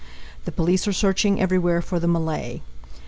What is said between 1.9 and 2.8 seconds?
the Malay.